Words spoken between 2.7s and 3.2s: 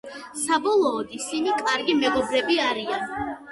არიან.